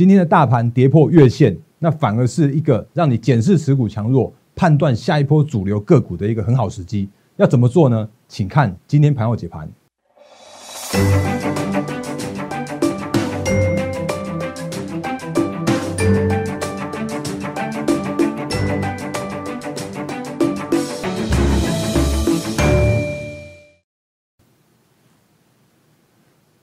[0.00, 7.06] 今天的大盘跌破月线，那反而是一个让你检视持股强弱、判断下一波主流个股的一个很好时机。
[7.36, 8.08] 要怎么做呢？
[8.26, 9.70] 请看今天盘后解盘。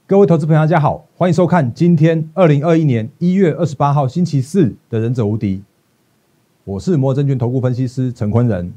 [0.09, 5.57] 各位投资朋友，大家好，欢迎收看今天二零二一年一月二十八号星期四的《忍者无敌》，
[6.63, 8.71] 我是摩证券投顾分析师陈坤仁。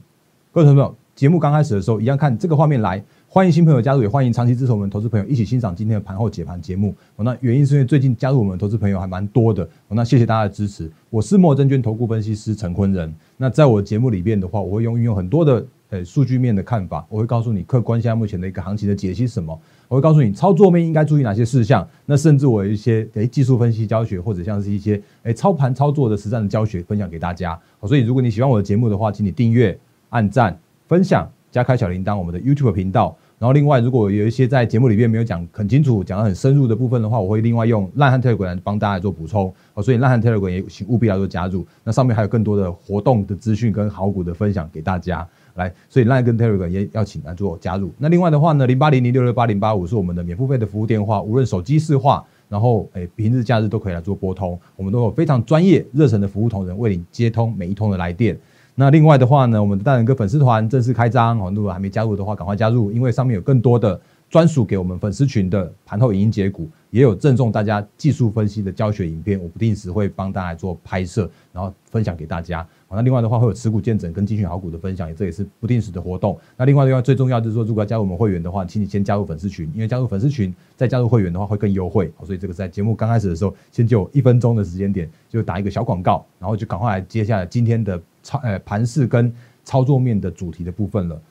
[0.51, 6.93] 各位朋友，节目刚开始的时候，一样看这个画面来，欢迎新朋友加入，也欢迎长期支持我们投资朋友一起欣赏今天的盘后解盘节目。
[7.19, 10.91] 那原因是因为最近加入我们投资朋友还蛮多的，那谢谢大家的支持。
[11.10, 13.15] 我是摩证券投顾分析师陈坤仁。
[13.37, 19.57] 那在我节目里边的话，我会用运用很多的呃数据面的看法，我会告诉你客观现在目前的一个行情的解析什么。
[19.89, 27.59] 我会告诉你操作面应该注意哪些事项，那甚至我有一些诶技术分析教学，或者像是一些诶操盘操作的实战的教学分享给大家。
[27.83, 29.77] 所以如果你喜欢我的节目的话，请你订阅、
[30.10, 33.16] 按赞、分享、加开小铃铛，我们的 YouTube 频道。
[33.41, 39.52] 然后另外，如果有一些在节目里面没有讲很清楚、讲得很深入的部分的话，我会另外用烂汉 Telegram 帮大家做补充。
[39.82, 45.27] 所以烂汉 Telegram 也请务必要做加入，那上面还有更多的活动的资讯跟好股的分享给大家。
[45.54, 47.93] 来，所以 Line 跟 Telegram 也要请来做加入。
[47.98, 58.38] 那另外的话呢，零八零零六六八零八五是我们的免付费的服务电话，无论手机市话，然后诶平日假日都可以来做拨通，我们都有非常专业热忱的服务同仁为你接通每一通的来电。
[58.74, 64.00] 那另外的话呢，我们的大人哥粉丝团正式开张哦，如果还没加入的话，赶快加入，因为上面有更多的
[64.31, 72.66] 专属给我们粉丝群的盘后影音解股，也有赠送大家技术分析的教学影片，我不定时会帮大家做拍摄，然后分享给大家。
[72.88, 76.37] 那另外的话会有持股见证跟精选好股的分享，这也是不定时的活动。
[76.56, 82.12] 那另外的话最重要就是说，如果要加入我们会员的话，请你先加入粉丝群，因为加入粉丝群再加入会员的话会更优惠。
[82.25, 89.32] 所以这个在节目刚开始的时候，先就一分钟的时间点就打一个小广告，然后就赶快来接下来今天的操呃盘势跟
[89.62, 91.22] 操作面的主题的部分了。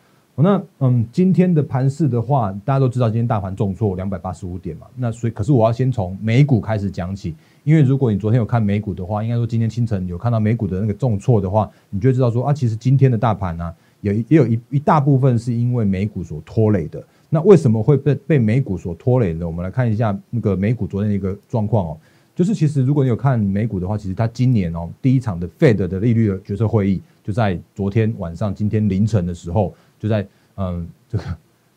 [0.41, 4.87] 那嗯，今天的盘势的话，大家都知道今天大盘重挫两百八十五点嘛。
[4.95, 7.35] 那所以可是我要先从美股开始讲起。
[7.65, 17.03] 因为如果你昨天有看美股的话，应该说今天清晨有看到美股的那个重挫的话，你就知道说啊，其实今天的大盘呢，有也有一一大部分是因为美股所拖累的。
[17.29, 19.45] 那为什么会被被美股所拖累呢？
[19.45, 21.97] 我们来看一下那个美股昨天的一个状况哦，
[22.33, 31.23] 就是其实如果你有看美股的话，其实它今年哦第一场的 Fed 的利率的决策会议就在昨天晚上，今天凌晨的时候就在嗯这个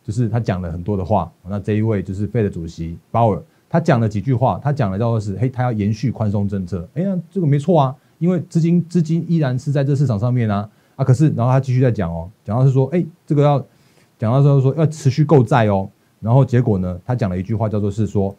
[0.03, 1.31] 就是他讲了很多的话。
[1.47, 3.43] 那这一位就是 Fed 主席鲍尔。
[3.69, 13.59] 他讲了几句话，他讲了叫做是，嘿，他要延续宽松政策，哎呀，这个没错啊，因为资金资金依然是在这市场上面啊，啊，可是然后他继续在讲哦，讲到是说，哎，这个要
[14.19, 15.89] 讲到说说要持续购债哦，
[16.21, 18.37] 然后结果呢，他讲了一句话叫做是说，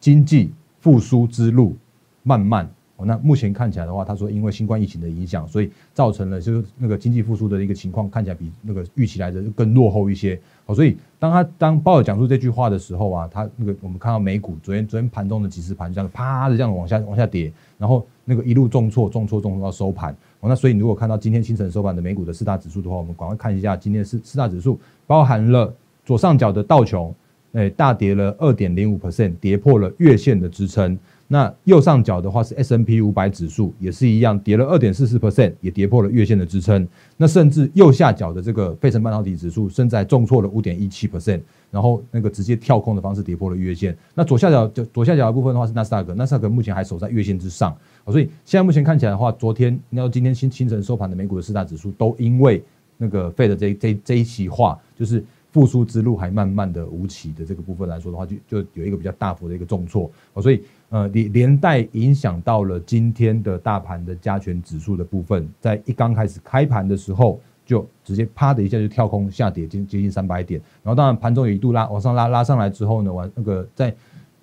[0.00, 1.76] 经济复苏之路
[2.22, 2.66] 漫漫。
[3.04, 10.38] 那目前看起来的话，他说因为新冠疫情的影响，所以造成了就是那个经济复苏的一个情况看起来比那个预期来的更落后一些。
[10.66, 20.14] 好，所以当他当鲍尔讲出这句话的时候啊，他那个我们看到美股昨天昨天盘中的几十盘这样啪的这样往下往下跌，然后那个一路重挫重挫重挫到收盘。
[20.42, 25.74] 那所以你如果看到今天清晨收盘的美股的四大指数的话，我们赶快看一下今天的四四大指数，包含了
[26.04, 27.14] 左上角的道琼，
[27.52, 30.98] 诶大跌了二点零五 percent，跌破了月线的支撑。
[31.32, 36.84] 那右上角的话是 S N P 五百指数，也是一样跌了二点四四 percent，也跌破了月线的支撑。
[37.16, 41.40] 那甚至右下角的这个费城半导体指数，现在重挫了五点一七 percent，
[41.70, 43.96] 然后那个直接跳空的方式跌破了月线。
[44.12, 47.72] 那左下角就左下角的部分的话是纳斯达克，纳斯达克目前还守在月线之上。
[48.06, 52.60] 所以现在目前看起来的话，昨天应该说今天清清晨收盘的美股的四大指数，都因为
[52.96, 55.24] 那个费的这这这一席话，就是。
[55.52, 60.08] 复苏之路还慢慢的无起的这个部分来说的话，就就有一个比较大幅的一个重挫，
[60.40, 73.94] 所以呃连连带影响到了今天的大盘的加权指数的部分，在一刚开始开盘的时候，就直接啪的一下就跳空下跌接接近三百点，然后当然盘中有一度拉往上拉拉上来之后呢，完那个在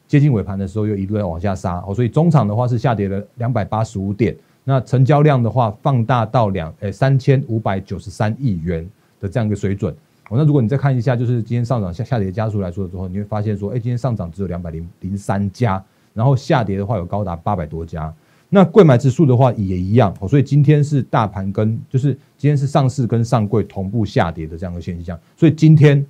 [0.08, 1.84] 接近尾盘的时候又一度在往下杀。
[1.86, 4.34] 哦，所以中场的话是下跌了两百八十五点，
[4.64, 8.90] 那成交量的话放大到两诶三千五百九十三亿元
[9.20, 9.94] 的这样一个水准。
[10.30, 15.84] 哦，那如果你再看一下，就是今天上涨下下跌加速来说的时候，你会发现说，哎，今天上涨只有两百零零三家，
[16.18, 18.12] 然后下跌的话有高达八百多家。
[18.50, 25.20] 那贵买指数的话也一样，所以今天是大盘跟就是今天是上市跟上柜同步下跌的这样的现象。
[25.36, 26.04] 所以今天，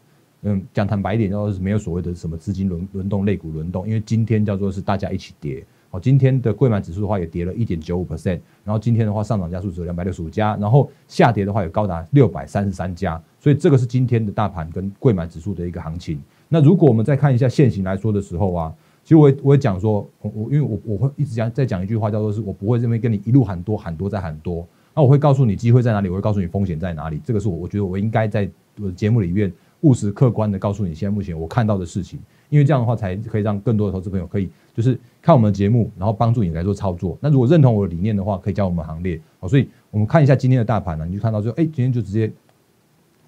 [0.43, 5.65] 嗯，讲坦白一点，就是没有所谓的什么资金轮轮动、类股轮动，因为今天叫做是大家一起跌。
[5.89, 16.21] 哦，今天的贵买指数的话也跌了一点九五 percent，然后今天的话上涨家数只有两百六十五家，然后下跌的话有高达六百三十三家，所以这个是今天的大盘跟贵买指数的一个行情。
[16.49, 18.73] 那如果我们再看一下现行来说的时候啊，
[19.07, 28.49] 其实我我会讲说，我我因为我我会一直讲再讲一句话，叫做是我不会这边跟你一路喊多喊多再喊多，那我会告诉你机会在哪里，我会告诉你风险在哪里，这个是我我觉得我应该在
[28.81, 29.49] 我的节目里面
[29.79, 32.19] 务实客观的告诉你现在目前我看到的事情，
[32.49, 37.17] 因为这样的话才可以让更多的投资朋友可以就是看我们的节目，然后帮助你来做操作。
[37.21, 39.17] 那如果认同我的理念的话，可以加我们行列。
[39.39, 42.29] 好，所以我们看一下今天的大盘呢，你就看到就哎，今天就直接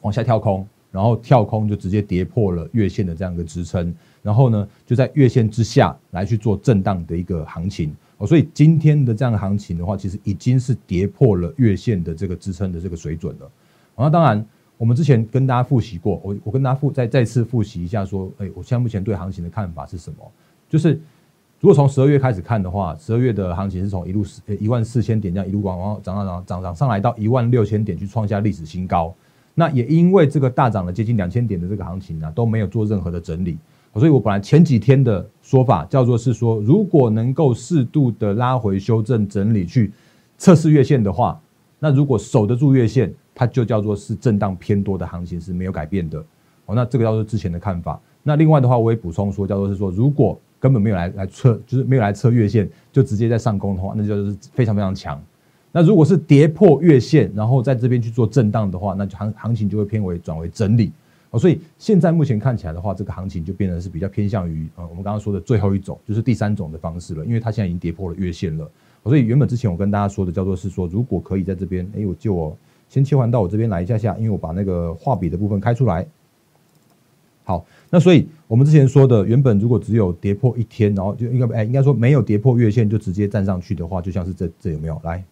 [0.02, 0.68] 往下跳空。
[0.92, 13.52] 然后跳空就直接跌破了月线的这样一个支撑，然后呢就在月线之下来去做震荡的一个行情哦，所以今天的这样的行情的话，其实已经是跌破了月线的这个支撑的这个水准了。
[13.96, 14.46] 那当然，
[14.78, 20.32] 我们之前跟大家复习过，我我跟大家复再再次复习一下，说，哎，我现在目前对行情的看法是什么？
[20.70, 20.94] 就是
[21.60, 29.14] 如果从十二月开始看的话，十二月的行情是从一路四一万四千点这样一路往往涨涨涨涨涨上来到一万六千点去创下历史新高。
[29.60, 33.58] 那也因为这个大涨了接近两千点的这个行情呢，都没有做任何的整理，
[33.94, 39.92] 所以我本来前几天的说法叫做是说，如果能够适度的拉回修正整理去
[40.38, 41.38] 测试月线的话，
[41.78, 46.24] 那如果守得住月线，它就叫做是震荡偏多的行情是没有改变的。
[46.66, 48.00] 哦，那这个叫做之前的看法。
[48.24, 55.22] 那另外的话，我也补充说，叫做是说，如果根本没有来来测，就是没有来测月线，就直接在上攻的话，那就是非常非常强。
[55.72, 60.92] 那如果是跌破月线，然后在这边去做震荡的话，那就行行情就会偏为转为整理
[61.30, 61.40] 哦。
[61.40, 67.24] 所以现在目前看起来的话，这个行情就变成是比较偏向于呃我们刚刚说的最后一种，就是第三种的方式了。
[67.26, 68.70] 因为它现在已经跌破了月线了，
[69.04, 72.58] 所以原本之前我跟大家说的叫做是说，如果可以在这边，哎，我就我
[72.90, 76.06] 先切换到我这边来一下下，因为我把那个画笔的部分开出来。
[77.44, 85.24] 好，那所以我们之前说的，原本如果只有跌破一天，然后就应该哎应该说没有跌破月线就直接站上去的话，就像是这这有没有来？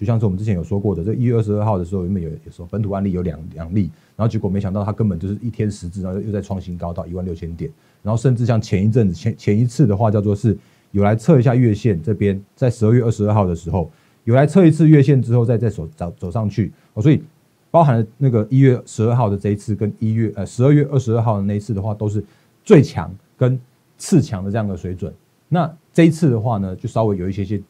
[0.00, 7.70] 就像是我们之前有说过的，这一月二十二号的时候，原本有有说本土案例有两两例，然后结果没想到它根本就是一天十字，然后又在创新高到一万六千点，
[8.02, 10.56] 然后甚至像前一阵子前前一次的话，叫做是
[10.92, 13.90] 有来测一下月线这边，在十二月二十二号的时候
[14.24, 17.22] 有来测一次月线之后，再再走走走上去，哦，所以
[17.70, 22.24] 包含了那个一月十二号的这一次跟一月呃十二月二十二号的那一次的话，都是
[22.64, 23.60] 最强跟
[23.98, 25.12] 次强的这样的水准。
[25.46, 27.60] 那这一次的话呢，就稍微有一些些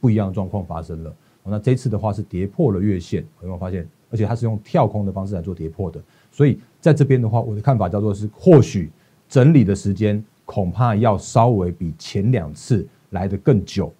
[0.00, 1.14] 不一样的状况发生了。
[1.48, 3.86] 那这次的话是跌破了月线，有没有发现？
[4.08, 6.00] 而且它是用跳空的方式来做跌破的，
[6.30, 8.88] 所以在这边的话，我的看法叫做是，或许
[9.28, 13.92] 整理的时间恐怕要稍微比前两次来的更久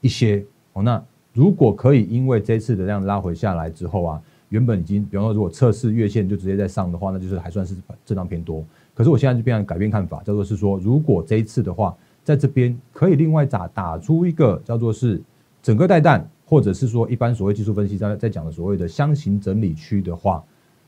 [0.00, 0.44] 一些。
[0.74, 1.02] 哦，那
[1.32, 7.74] 如果可以，因为这次的这样拉回下来之后啊，原本已经，比方说如果测试月线就直接在上的话，那就是还算是
[8.06, 8.64] 震荡偏多。
[8.94, 15.20] 可是我现在就变改变看法，叫做是说，如果这一次的话，在这边可以另外打打出一个叫做是
[15.60, 16.30] 整个带弹。
[16.48, 20.42] 或者是说，一般所谓技术分析在在讲的所谓的箱型整理区的话，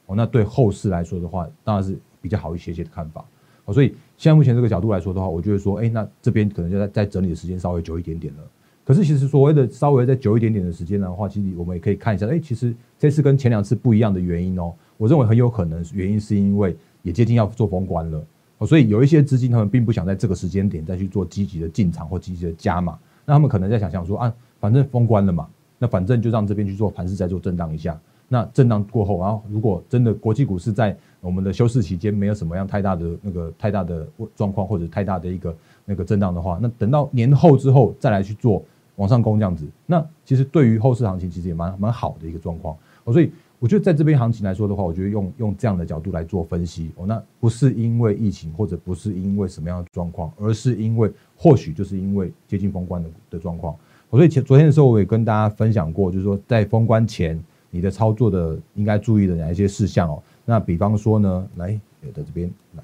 [0.07, 3.23] 哦，那对后市来说的话，当然是比较好一些些的看法。
[3.67, 8.41] 哦，所以现在目前这个角度来说的话，我就会说，哎，那这边可能就在在整理的时间稍微久一点点了。
[8.87, 18.25] 可是其实所谓的稍微再久一点点的时间的话，其实我们也可以看一下，哎，其实这次跟前两次不一样的原因哦，我认为很有可能原因是因为也接近要做封关了，
[18.57, 24.35] 哦，所以有一些资金他们并不想在这个时间点再去做积极的进场或积极的加码，那他们可能在想象说啊。
[24.61, 25.49] 反正封关了嘛，
[25.79, 27.99] 那反正就让这边去做盘势，再做震荡一下。
[28.33, 38.63] 那震荡过后，然后如果真的国际股市在我们的休市期间没有什么样太大的那个太大的状况或者太大的一个那个震荡的话，那等到年后之后再来去做
[38.95, 42.77] 往上攻这样子，那其实对于后市行情其实也蛮蛮好的一个状况。
[43.03, 53.75] 哦，所以我觉得在这边行情来说的话，我觉得用用这样的角度来做分析，哦，那不是因为疫情或者不是因为什么样的状况，而是因为或许就是因为接近封关的的状况。
[54.11, 57.41] 我所以前昨天的时候，我也跟大家分享过，就是说在封关前，
[57.71, 60.21] 你的操作的应该注意的哪一些事项哦。
[60.45, 61.71] 那比方说呢，来，
[62.05, 62.83] 有的这边来，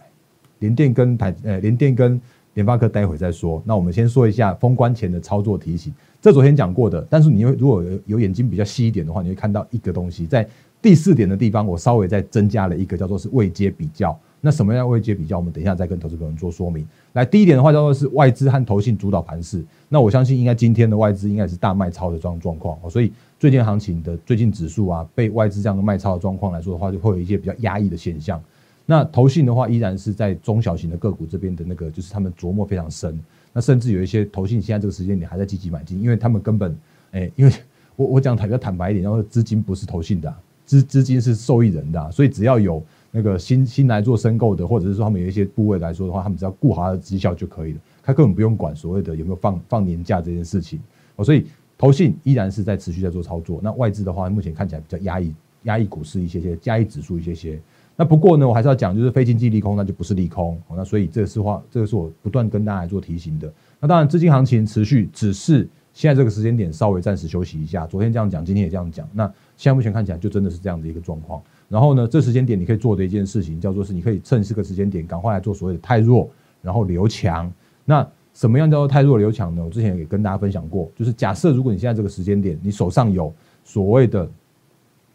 [0.61, 2.21] 联电跟台呃联电跟
[2.55, 3.61] 联发科待会再说。
[3.67, 5.93] 那我们先说一下封关前的操作提醒，
[6.23, 7.05] 这昨天讲过的。
[7.11, 10.49] 但是你如果有眼睛比较细一点的话，你会看到一个东西，在
[10.81, 14.17] 第四点的地方，我稍微再增加了一个叫做是未接比较。
[14.47, 15.37] 那什么样位阶比较？
[15.39, 16.87] 我们等一下再跟投资朋友做说明。
[17.15, 19.61] 来，第一点的话叫做是外资和投信主导盘势。
[19.89, 23.11] 那我相信应该今天的外资应该是大卖超的状状况哦，所以
[23.41, 28.41] 最近行情的最近指数啊，被外资这样的卖超的状况来说的话，就会有一些比较压抑的现象。
[28.85, 33.19] 那投信的话，依然是在中小型的个股这边的那个，就是他们琢磨非常深。
[33.53, 36.79] 那甚至有一些投信现在这个时间点还在积极买进，因为他们根本，
[37.11, 37.53] 哎，因为
[37.97, 40.33] 我我讲坦比较坦白一点，然后资金不是投信的，
[40.65, 42.81] 资资金是受益人的，所以只要有。
[43.17, 50.79] 那个新新来做申购的，或者是说他们有一些部位来说的话，他们只要顾好他的绩效就可以了，他根本不用管所谓的有没有放放年假这件事情
[51.17, 51.25] 哦。
[51.25, 51.47] 所以
[51.79, 53.59] 投信依然是在持续在做操作。
[53.63, 57.59] 那外资的话，目前看起来比较压抑，压抑股市一些些，压抑指数一些些。
[57.97, 60.77] 那不过呢，我还是要讲，就是非经济利空，那就不是利空哦。
[60.77, 63.51] 那所以这个是话，这个是我不断跟大家做提醒的。
[63.81, 67.87] 那当然，资金行情持续，只是现在这个时间点稍微暂时休息一下。
[67.87, 69.09] 昨天这样讲，今天也这样讲。
[69.15, 69.25] 那
[69.57, 71.43] 现在目前看起来就真的是这样的一个状况。
[71.69, 76.31] 然后呢，这时间点你可以做的一件事情叫做是，你可以趁这个时间点赶快来做所谓的太弱，
[76.63, 77.53] 然后留强。
[77.85, 79.65] 那什么样叫做太弱留强呢？
[79.65, 83.33] 我之前也跟大家分享过，就是假设如果你现在这个时间点，你手上有
[83.65, 84.29] 所谓的。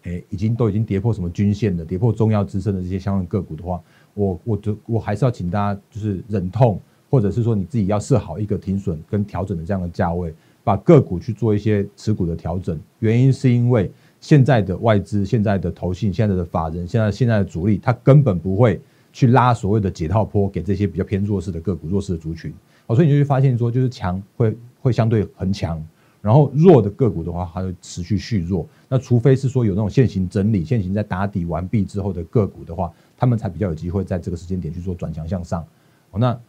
[0.04, 3.80] 哎，已经都已经跌破什么均线的，跌破重要支撑的这些相关个股的话，
[4.16, 12.80] 我我我还是要请大家就是忍痛，或者是说你自己要设好一个停损跟调整的这样的价位，把个股去做一些持股的调整。
[12.98, 18.80] 原因是因为现在的外资、现在的投信、现在的法人、现在现在的主力，他根本不会
[19.12, 22.54] 去拉所谓的解套坡给这些比较偏弱势的个股、弱势的族群。
[22.88, 25.84] 哦，所以你就会发现说，就是强会会相对很强。
[26.22, 28.68] 然后弱的个股的话，它会持续续弱。
[28.88, 35.66] 那除非是说有那种现行整理、现行在打底完毕之后的个股的话，他们才比较有机会在这个时间点去做转强向上。
[36.12, 36.40] 哦，那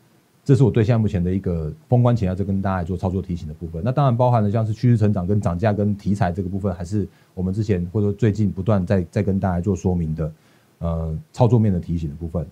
[0.44, 3.80] 这是我对现在目前的一个封关前要再跟大家做操作提醒的部分。
[3.84, 10.32] 那当然包含了像是趋势成长跟涨价跟题材这个部分，还是我们之前或者说最近不断在在跟大家做说明的，
[10.78, 12.44] 呃，操作面的提醒的部分。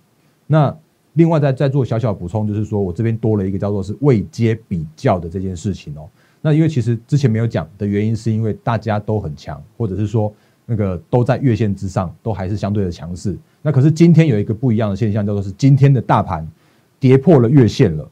[0.47, 0.76] 那
[1.14, 6.09] 另外再再做小小补充，就是说我这边多了一个叫做是未接比较的这件事情哦。
[6.40, 10.32] 那因为其实之前没有讲的原因，是因为大家都很强，或者是说
[10.64, 13.37] 那个都在月线之上，都还是相对的强势。
[13.61, 16.49] 那可是今天有一个不一样的现象，叫做是今天的大盘
[17.00, 18.09] 跌破了月线了。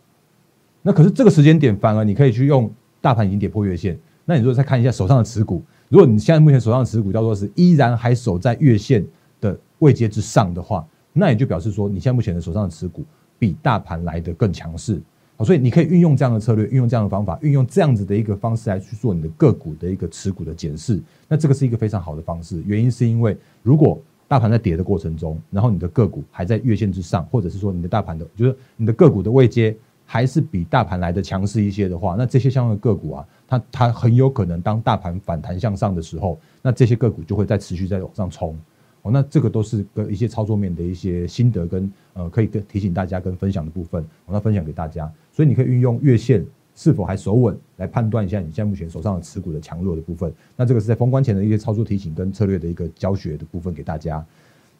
[0.83, 2.69] 那可是这个时间点，反而你可以去用
[3.01, 3.97] 大盘已经跌破月线。
[4.25, 9.07] 那你如果再看一下手上的持股，如果你现在目前手上的持股叫做是依然还守在月线
[9.41, 13.05] 的位阶之上的话，那也就表示说你现在目前的手上的持股
[13.39, 15.01] 比大盘来的更强势。
[15.37, 21.01] 好所以你可以运用这样的策略，运用这样的方法，运用这样子的一个方式来去做你的个股的一个持股的检视。
[21.29, 22.63] 那这个是一个非常好的方式。
[22.67, 38.55] 原因是因为如果大盘在跌的过程中，然后你的个股还在月线之上，或者是说你的大盘的，就是你的个股的位阶还是比大盘来的强势一些的话，那这些相关的个股啊，它它很有可能当大盘反弹向上的时候，那这些个股就会再持续在往上冲。
[39.03, 45.11] 哦，那这个都是跟一些操作面的一些心得跟呃，可以跟提醒大家跟分享的部分，我那分享给大家。
[45.33, 46.45] 所以你可以运用月线
[46.79, 50.33] 是否还守稳来判断一下你现在目前手上的持股的强弱的部分。
[50.55, 54.25] 那这个是在封关前的一些操作提醒跟策略的一个教学的部分给大家。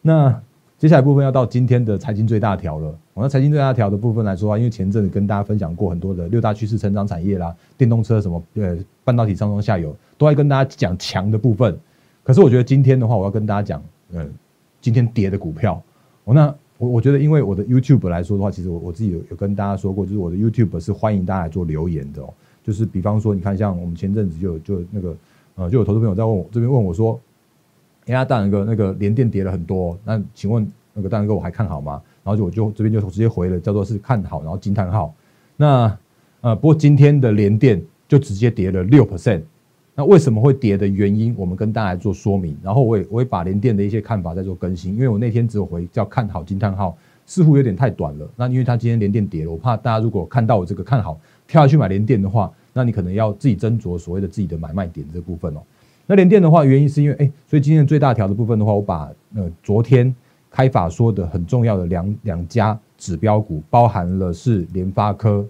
[0.01, 0.41] 那
[0.77, 2.97] 接下来部分要到今天的财经最大条了。
[3.13, 11.77] 我那财经最大条的部分来说啊，因为前阵子跟大家分享过很多的六大趋势成长产业啦，电动车什么呃半导体上中下游都在跟大家讲强的部分。
[12.23, 14.33] 可是我觉得今天的话，我要跟大家讲，嗯，
[14.79, 15.83] 今天跌的股票，
[16.23, 16.55] 我那。
[16.79, 22.33] 我我觉得，因为我的 YouTube 来说的话，其实我我自己有有跟大家说过，就是我的 YouTube 是欢迎大家来做留言的哦。
[22.63, 25.15] 就是比方说，你看像我们前阵子就就那个
[25.55, 27.19] 呃，就有投资朋友在问我这边问我说
[28.07, 35.13] ：“哎呀，大仁哥，那个连电跌了很多，那请问那个大仁哥我还看好吗？”然后就我就这边就直接回了，叫做是看好，然后惊叹号。
[35.57, 35.97] 那
[36.41, 39.41] 呃，不过今天的连电就直接跌了六 percent。
[39.99, 48.25] 那为什么会跌的原因，我们跟大家做说明，然后我也我会把联电的一些看法再做更新，因为我那天只有回叫看好惊叹号，似乎有点太短了。
[48.37, 55.59] 那因为它今天联电跌了，我怕大家如果看到我这个看好跳下去买联电的话，那你可能要自己斟酌所谓的自己的买卖点这部分哦。
[56.07, 60.15] 那联电的话，原因是因为哎，所以今天最大条的部分的话，我把呃昨天
[60.49, 65.45] 开法说的很重要的两两家指标股，包含了是联发科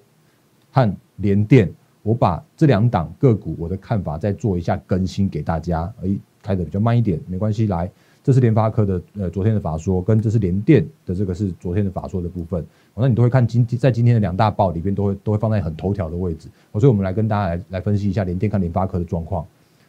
[0.72, 1.72] 和联电。
[2.02, 6.10] 我把这两档个股我的看法再做一下更新给大家，哎，
[6.42, 7.68] 开的比较慢一点，没关系。
[7.68, 7.92] 来，
[8.24, 12.66] 这是联发科的呃昨天的法说，跟这是联电的这个是昨天的法说的部分。
[12.96, 16.48] 那你都会看今天在今天的两大报里边都会都会放在很头条的位置。
[16.74, 19.46] 所以我们来跟大家来来分析一下联电看联发科的状况。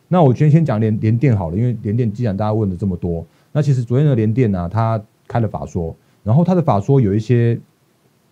[0.09, 7.59] 那我先先讲联联电好了，因为联电既然大家问的这么多，那其实昨天的联电呢，它开了法说，然后它的法说有一些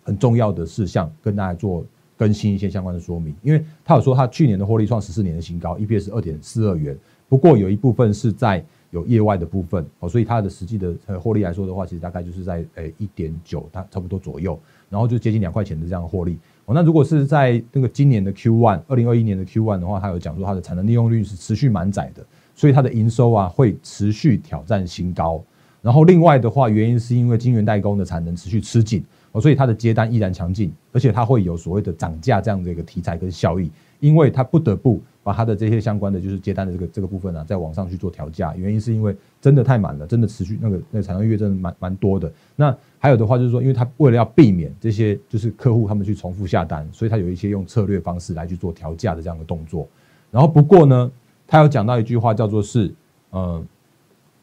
[0.03, 1.85] 很重要的事项跟大家做。
[2.19, 6.93] 更新一些相关的说明，因为他有说他去年的获利创十四年的新高，EPS 二点四二元。
[7.29, 8.61] 不过有一部分是在
[8.91, 14.59] 有业外的部分哦，所以它的实际的获利来说的话，其实大概就是在诶一点九，它差不多左右，
[14.89, 16.73] 然后就接近两块钱的这样的获利哦。
[16.73, 25.41] 那如果是在那个今年的 Q one，二零二一年的 Q one 的话，他有讲说它的产能利用率是持续满载的，所以它的营收啊会持续挑战新高。
[25.81, 29.01] 然后另外的话，原因是因为晶圆代工的产能持续吃紧。
[29.31, 33.69] 哦，所以它的接单依然强劲，而且它会有所谓的涨价这样的一个题材跟效益，
[33.99, 42.31] 因为它不得不把它的这些相关的就是接单的这个这个部分呢，在往上去做调价，原因是因为真的太满了，真的持续那个那个产能月真的蛮蛮多的。
[42.55, 49.87] 那还有的话就是说，因为它为了要避免这些就是客户他们去重复下单，所以它有一些用策略方式来去做调价的这样的动作。
[50.31, 51.11] 然后不过呢，
[51.47, 52.93] 他有讲到一句话叫做是，
[53.31, 53.63] 呃，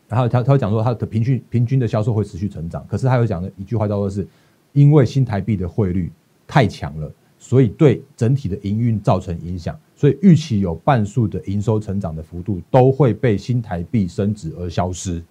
[0.08, 4.26] 然后他他会讲说他的平均平均的销售会持续成长，可是他有讲的一句话叫做是，
[4.76, 6.12] 因为新台币的汇率
[6.46, 15.22] 太强了，所以对整体的营运造成影响，所以预期有半数的营收成长的幅度都会被新台币升值而消失，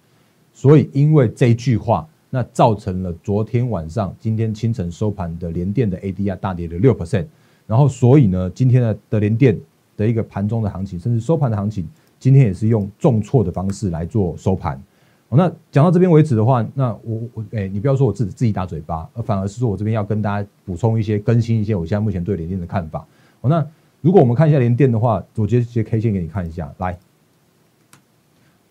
[0.52, 7.24] 所以因为这句话，那造成了昨天晚上、今天清晨收盘的联电的 ADR 大跌了六%
[7.68, 9.56] 然后所以呢，今天的的联电
[9.96, 11.88] 的一个盘中的行情，甚至收盘的行情。
[12.18, 14.82] 今天也是用重挫的方式来做收盘。
[15.28, 23.04] 哦那讲到这边为止的话，那我我哎，你不要说我自己自己打嘴巴，而反而是说我这边要跟大家补充一些、更新一些我现在目前对联电的看法。
[23.42, 23.66] 那
[24.00, 26.72] 如果我们看一下联电的话，我直接 K 线给你看一下。
[26.78, 26.96] 来，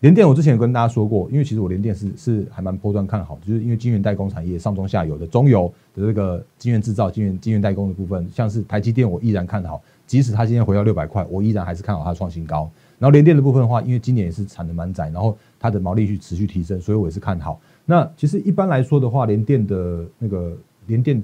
[0.00, 12.70] 联电我之前有跟大家说过，因为其实我联电是是还蛮波段看好的，就是因为晶圆代工产业上中下游的中游的这个晶圆制造、晶圆晶圆代工的部分，像是台积电，我依然看好，即使它今天回到六百块，我依然还是看好它创新高。
[12.98, 17.60] 然后联电的部分的话，因为今年也是产的蛮窄，然后它的毛利率持续提升，所以我也是看好。
[17.84, 21.22] 那其实一般来说的话，联电的那个联电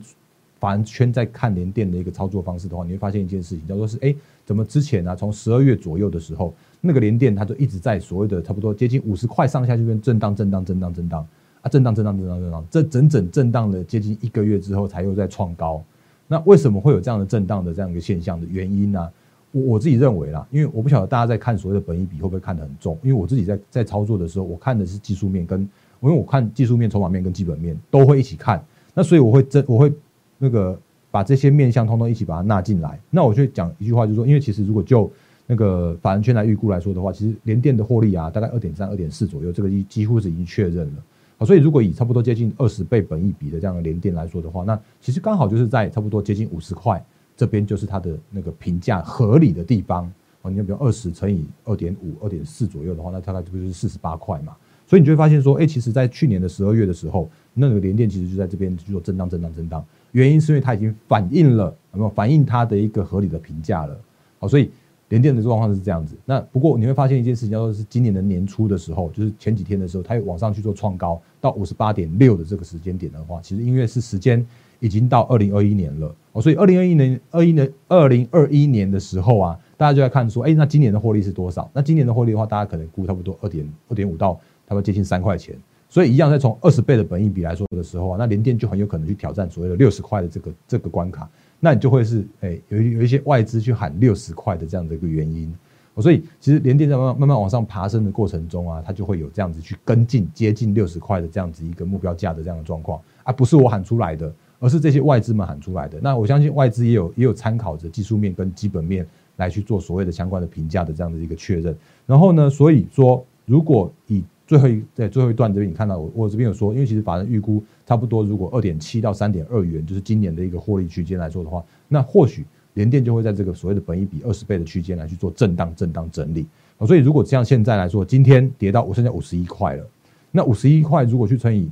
[0.60, 4.14] 法人圈在看联电的一个操作方式的话，你会发现一件事情，叫做是哎，
[4.44, 5.16] 怎么之前呢？
[5.16, 11.26] 从十二月左右的时候，那个联电它就一直在所谓的差不多接近五十块上下这边震荡、震荡、震荡、震荡
[11.62, 15.82] 啊，震荡、震荡、震荡、震荡，这整整震荡了接近一个月之后，才又在创高。
[16.28, 19.08] 那为什么会有这样的震荡的这样一个现象的原因呢？
[19.52, 28.62] 我我自己认为啦，因为我不晓得大家在看所谓的本益比会不会看得很重，因为我自己在在操作的时候，我看的是技术面跟，因为我看技术面、筹码面跟基本面都会一起看，
[28.94, 29.92] 那所以我会真我会
[30.38, 30.78] 那个
[31.10, 32.98] 把这些面向通通一起把它纳进来。
[33.10, 35.10] 那我就讲一句话，就是说，因为其实如果就
[35.46, 41.02] 那个法人圈来预估来说的话，其实联电的获利啊，大概二点三、二点四左右，这个几几乎是已经确认了。
[41.36, 47.04] 好，所以如果以差不多接近二十倍本益比的这样的联电来说的话，那其实刚好就是在差不多接近五十块。
[47.42, 50.08] 这边就是它的那个评价合理的地方
[50.42, 54.56] 哦，你比如二十乘以二点五、二点四左右的话，那大概就是四十八块嘛。
[54.86, 59.84] 所以你就会发现说，哎，其实，在去年的十二月的时候，那个联电其实就在这边去做震荡、震荡、震荡。
[60.12, 64.00] 原因是因为它已经反映了，有没有反映它的一个合理的评价了？
[64.38, 64.70] 好，所以
[65.08, 66.14] 联电的状况是这样子。
[66.24, 74.46] 那不过你会发现一件事情，叫做是今年的年初的时候，就是前几天的时候，它又往上去做创高到五十八点六的这个时间点的话，其实因为是时间。
[74.82, 81.70] 已经到二零二一年了哦，所以二零二一年二一年二零二一年的时候啊，大家就在看说，哎，那今年的获利是多少？
[81.72, 84.34] 那今年的获利的话，大家可能估差不多二点二点五到
[84.66, 85.54] 差不多接近三块钱。
[85.88, 91.30] 所以一样在从二十倍的本益比来说的时候啊，那联电就很有可能去挑战所谓的六十块的这个这个关卡。
[91.60, 95.54] 那你就会是哎有有一些外资去喊六十块的这样的一个原因。
[95.98, 104.34] 所以其实联电在慢慢慢慢往上爬升的过程中啊，它就会有这样子去跟进接近六十块的这样子一个目标价的这样的状况啊，不是我喊出来的。
[104.62, 105.98] 而是这些外资们喊出来的。
[106.00, 109.04] 那我相信外资也有也有参考着技术面跟基本面
[109.36, 111.76] 来去做所谓的相关的评价的这样的一个确认。
[112.06, 122.44] 然后呢，所以说如果以最后一在最后一段这边你看到我我这边有说，因为其实法人预估差不多如果二点七到三点二元就是今年的一个获利区间来说的话，那或许
[122.74, 126.46] 联电就会在这个所谓的本益比二十倍的区间来去做震荡震荡整理。
[126.86, 129.84] 所以如果像现在来说，今天跌到我剩下五十一块了，
[130.30, 131.68] 那五十一块如果去乘以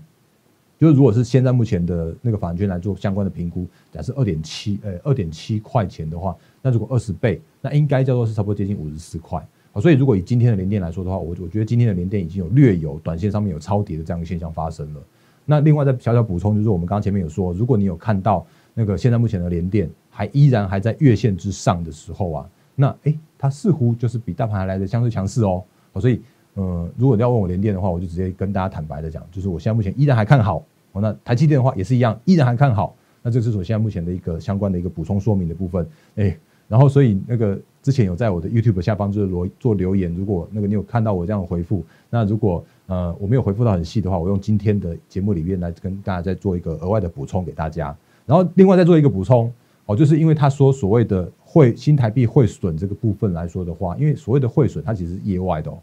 [0.80, 9.46] 就是如果是现在目前的那个法人圈来做相关的评估，假设二点七，呃，二点七块钱的话，那如果二十倍，那应该叫做是差不多接近五十四块。
[9.72, 15.02] 好，所以如果以今天的联电来说的话，我我觉得今天的联电已经有略有短线上面有超跌的这样一个现象发生了。
[15.44, 25.62] 那另外再小小补充，就是我们刚刚前面有说，如果你有看到那个现在目前的联电还依然还在月线之上的时候啊，那诶，它似乎就是比大盘还来的相对强势哦。
[26.00, 26.22] 所以。
[26.54, 30.64] 呃，如果你要问我连电的话，我就直接跟大家坦白的讲，就是我现在目前依然还看好。
[30.92, 32.94] 哦，那台积电的话也是一样，依然还看好。
[33.22, 35.86] 那这是我现在目前的一个相关的一个补充说明的部分。
[36.16, 36.36] 哎，
[36.66, 47.96] 然后所以那个之前有在我的 YouTube 下方就是罗做留言，如果那个你有看到我这样的回复，那如果呃我没有回复到很细的话，我用今天的节目里面来跟大家再做一个额外的补充给大家。
[48.26, 49.52] 然后另外再做一个补充，
[49.86, 55.78] 哦，就是因为他说所谓的汇新台币汇损这个部分来说的话，因为所谓的汇损它其实是业外的哦。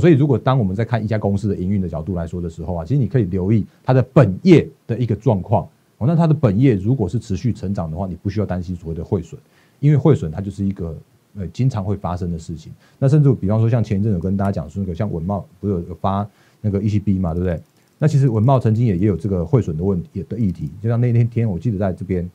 [0.00, 5.68] 所以，如果当我们在看一家公司的营运的角度来说的时候啊，其实你可以留意它的本业的一个状况。
[5.98, 9.40] 哦，那它的本业如果是持续成长的话，你不需要担心所谓的汇损，
[9.78, 10.96] 因为汇损它就是一个
[11.36, 12.72] 呃经常会发生的事情。
[12.98, 16.28] 那甚至比方说，像前一阵有跟大家讲说，那个像文茂不是有发
[16.60, 17.60] 那个 ECB 嘛，对不对？
[17.96, 20.68] 那其实文茂曾经也也有这个汇损的问题的议题。
[20.82, 22.28] 就像那天天，我记得在这边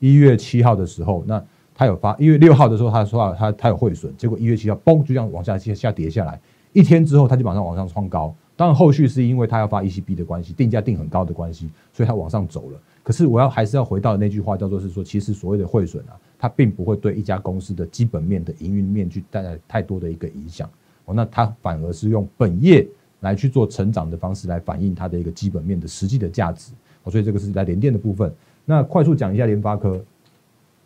[0.00, 1.40] 一月七号的时候，那
[1.72, 6.40] 他有发一月六号的时候，他说他他有汇损，结果一月七号嘣就这样往下下下跌下来。
[6.76, 8.34] 一天之后，它就马上往上创高。
[8.54, 12.78] 当然，后续是因为它要发 ECB 的关系，定价定很高的关系，所以它往上走了。
[13.02, 20.68] 可是，我要还是要回到那句话，叫做是说，其实所谓的汇损啊，它并不会对一家公司的基本面的营运面去带来太多的一个影响。
[21.06, 22.86] 哦，那它反而是用本业
[23.20, 26.72] 来去做成长的方式来反映它的一个基本面的实际的价值。
[27.06, 28.30] 所以这个是在联电的部分。
[28.66, 29.98] 那快速讲一下联发科，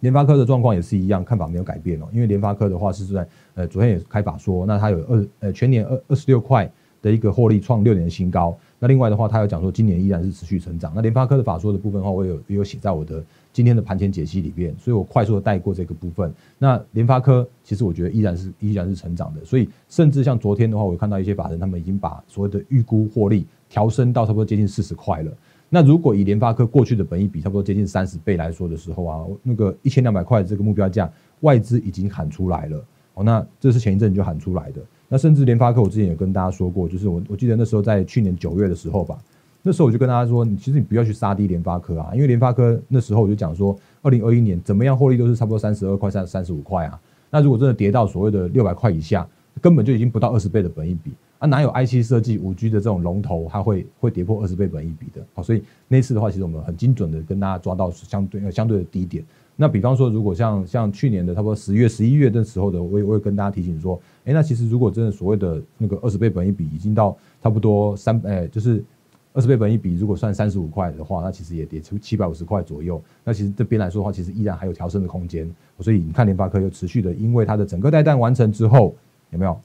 [0.00, 2.06] 联发科的状况也是一样，看法没有改变哦。
[2.12, 8.56] 因为联发科的话是在呃昨天也开法说，那它有二呃全年二二十六块的一个获利创六年新高。
[8.78, 10.90] 那另外的话，它有讲说今年依然是持续成长。
[10.94, 16.32] 那联发科的法说的部分的话，我有也有写在我的今天的盘前解析里面，所以我快速的带过这个部分。
[16.58, 25.30] 那联发科其实我觉得依然是依然是成长的，所以甚至像昨天的话，我看到一些法人他们已经把所谓的预估获利调升到差不多接近四十块了。
[25.72, 32.84] 那如果以联发科过去的本益比差不多接近三十倍来说的时候啊，那个一千两百块这个目标价，外资已经喊出来了。
[33.14, 34.82] 哦，那这是前一阵就喊出来的。
[35.08, 39.16] 那甚至联发科，我之前也跟大家说过，就是我我记得那时候在去年九月的时候吧，
[39.62, 47.00] 那时候我就跟大家说，你其实你不要去杀低联发科啊，因为联发科那时候我就讲说，二零二一年怎么样获利都是差不多三十二块、三三十五块啊。
[47.30, 49.24] 那如果真的跌到所谓的六百块以下，
[49.60, 55.26] 根本就已经不到二十倍的本益比啊，哪有 IC 设计五 G 的这种龙头，它会会跌破二十倍本一比的？
[55.32, 59.24] 好，所以那次的话，其实我们很精准的跟大家抓到相对相对的低点。
[59.56, 68.84] 那比方说，如果像像去年的差不多十月、十一月的时候的，我也我也跟大家提醒说，哎，那其实如果真的所谓的那个二十倍本一比已经到差不多三，哎，就是
[69.32, 73.02] 二十倍本一比，如果算三十五块的话，那其实也跌出七百五十块左右。
[73.24, 75.50] 那其实这边来说的话，其实依然还有调升的空间。
[75.78, 78.94] 所以你看联发科又持续的，因为它的整个带弹完成之后，
[79.30, 79.58] 有没有？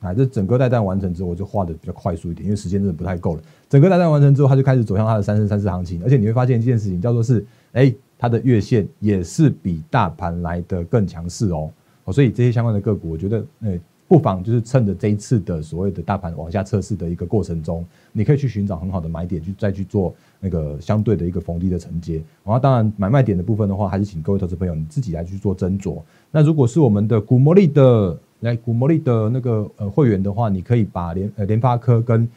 [0.00, 3.42] 啊，这整个带弹完成之后，我就画的比较快速一点，因为时间真的不太够了。
[3.68, 7.44] 整个带弹完成之后，它就开始走向它的三升三四行情，而且你会发现一件事情，叫做是。
[7.72, 11.70] 哎，它的月线也是比大盘来的更强势哦，
[12.04, 22.14] 哦，所以这些相关的个股，我觉得，哎，不妨就是趁着这一次的所谓的大盘往下测试的一个过程中，你可以去寻找很好的买点，去再去做那个相对的一个逢低的承接。
[22.42, 26.02] 然后，当然买卖点的部分的话，还是请各位投资朋友你自己来去做斟酌。
[26.32, 32.28] 那如果是我们的古魔力的来股魔力的那个呃会员的话，你可以把联呃联发科跟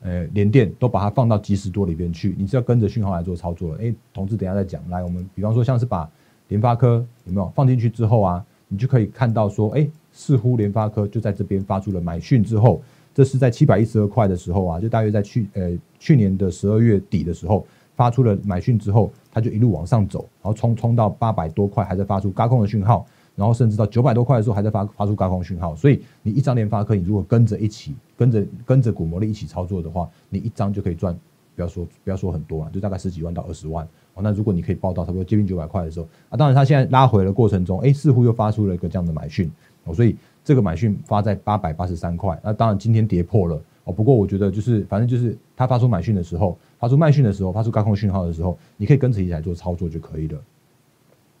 [0.00, 3.78] 呃，联电都把它放到即时多里边去，你是要跟着讯号来做操作了。
[3.82, 4.86] 哎，同志，等下再讲。
[4.90, 6.06] 来，我们比方说像是把
[6.48, 12.82] 联发科有没有放进去之后啊，你就可以看到说，哎，似乎联发科就在这边发出了买讯之后，
[13.14, 23.06] 这是在七百一十二块的时候啊，就大约在去呃去年的十二月底的时候发出了买讯之后，它就一路往上走，然后冲冲到八百多块，还在发出高空的讯号。
[23.36, 31.12] 然后甚至到九百多块的时候，还在发发出高空讯号，所以你一张联发科，你如果跟着一起跟着跟着股魔力一起操作的话，你一张就可以赚，
[31.56, 34.22] 不要说不要说很多了，就大概十几万到二十万哦。
[34.22, 39.50] 那如果你可以报到差不多接近九百块的时候啊，当然它现在拉回的过程中，哎，似乎又发出了一个这样的买讯
[39.84, 43.92] 哦，所以这个买讯发在八百八十三块，那当然今天跌破了哦。
[43.92, 50.38] 不过我觉得就是反正就是它发出买讯的时候，发出卖讯的时候，发出高空讯号的时候，你可以跟着一起来做操作就可以了。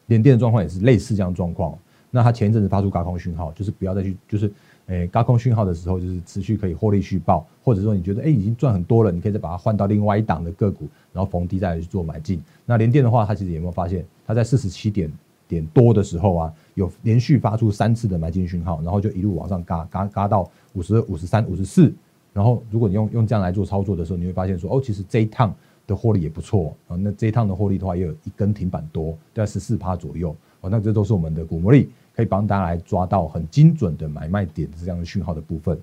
[0.06, 1.78] 联电的状况也是类似这样状况。
[2.14, 4.48] 那它前一阵子发出高空讯号，就是不要再去，就是
[4.86, 12.40] 诶高空讯号的时候，就是持续可以获利续报，或者说你觉得诶已经赚很多了，你可以再把它换到另外一档的个股，然后逢低再去做买进。
[12.64, 15.12] 那联电的话，它其实有没有发现，它在四十七点
[15.48, 21.92] 点多的时候啊，有连续发出三次的买进讯号，然后就一路往上嘎嘎嘎到五十二、五十三、五十四。
[22.32, 25.52] 然后如果你用用这样来做操作的时候，你会发现说哦，其实这一趟
[25.86, 26.96] 的获利也不错啊。
[26.96, 30.70] 那这一趟的获利的话，也有一根停板多，在十四趴左右哦。
[30.70, 31.90] 那这都是我们的股魔力。
[32.14, 35.78] 可以帮大家来抓到很精准的买卖点这样的讯号的部分。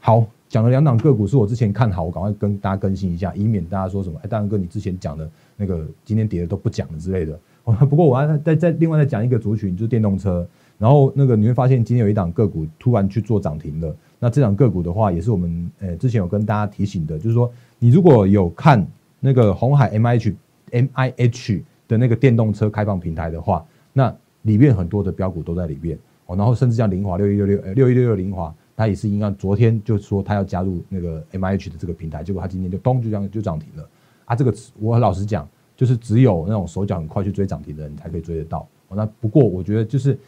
[0.00, 7.38] 好，讲了两档个股是我之前看好，我赶快跟大家更新一下，以免大家说什么哎，大哥你之前讲的那个今天跌的都不讲了之类的。
[7.64, 10.46] 不过我要再再另外再讲一个族群，就是电动车。
[10.78, 13.96] 然后那个你会发现今天有一档个股突然去做涨停了。
[14.18, 18.86] 那这档个股的话，也是我们呃之前有跟大家提醒的，就是说你如果有看
[19.18, 20.36] 那个红海 M I H
[20.72, 24.14] M I H 的那个电动车开放平台的话，那
[24.46, 33.88] 里面很多的标股都在里面哦，然后甚至像林华六一六六呃六一六六林华，它也是应该昨天就说它要加入那个 M I H 的这个平台，结果它今天就咚就这样就涨停了
[34.24, 34.34] 啊！
[34.34, 38.66] 这个我老实讲，就是只有那种手脚很快去追涨停的人才可以追得到。
[38.88, 40.18] 那不过我觉得就是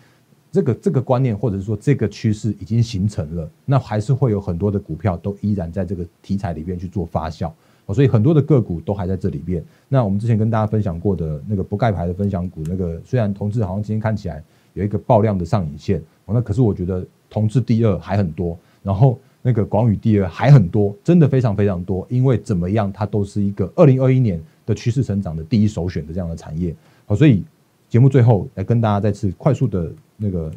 [0.51, 7.53] 这个这个观念或者是说这个趋势已经形成了，那还是会有很多的股票都依然在这个题材里面去做发酵。
[7.95, 9.65] 所以很多的个股都还在这里边。
[9.89, 14.43] 那我们之前跟大家分享过的那个不盖牌的分享股，那个虽然同志好像今天看起来
[14.75, 22.07] 有一个爆量的上影线，哦，那可是我觉得同志第二还很多，然后那个广宇第二还很多，真的非常非常多。
[22.11, 26.75] 因为怎么样，它都是一个二零二一年的趋势成长的第一首选的这样的产业。
[27.07, 27.43] 好，所以
[27.89, 30.53] 节目最后来跟大家再次快速的那个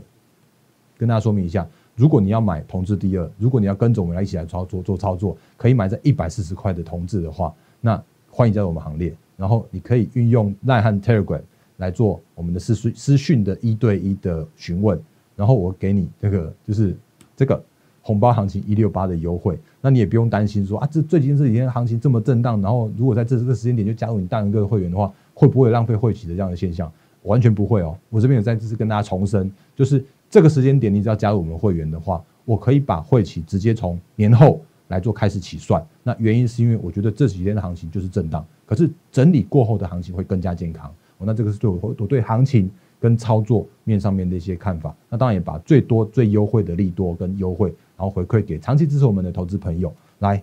[0.97, 1.65] 跟大家说明一下。
[2.01, 9.15] 如果你要买同志第二，如果你要跟着我们来一起来操作做操作，可以买在一百四十块的同志的话，那欢迎加入我们行列。
[9.37, 11.41] 然后你可以运用奈汉 Telegram
[11.77, 14.99] 来做我们的私私讯的一对一的询问，
[15.35, 16.97] 然后我给你这个就是
[17.35, 17.63] 这个
[18.01, 26.91] 红包行情一六八的优惠，那你也不用担心说啊，这最近这几天行情这么震荡，然后如果在这这个时间点就加入你大人哥的会员的话，会不会浪费会期的这样的现象？
[27.21, 35.85] 完全不会哦，我这边有在这次跟大家重申，就是这个时间点你只要加入我们会员的话，我可以把会期直接从年后来做开始起算。
[36.01, 40.91] 那原因是因为我觉得这几天的行情就是震荡，可是整理过后的行情会更加健康。
[41.19, 44.95] 那这个是对我我对行情跟操作面上面的一些看法。
[45.07, 47.71] 那当然也把最多最优惠的利多跟优惠。
[47.95, 49.93] 然后回馈给长期支持我们的投资朋友。
[50.17, 50.41] 来，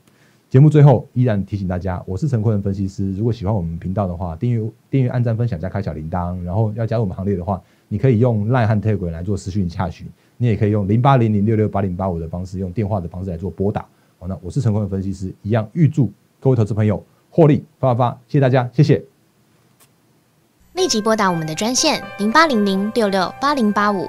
[0.48, 3.12] 节目最后依然提醒大家，我是陈坤的分析师。
[3.14, 6.40] 如果喜欢我们频道的话，订阅、订阅、按赞、分享加开小铃铛。
[6.44, 13.84] 然后要加入我们行列的话，你可以用 Line 和 tag 来做私讯洽询，你也可以用零八零零六六八零八五的方式，用电话的方式来做拨打。
[14.18, 18.20] 好，那我是成功的分析师，一样预祝各位投资朋友获利发发发！
[18.26, 19.02] 谢谢大家，谢谢。
[20.74, 24.08] 立即拨打我们的专线零八零零六六八零八五。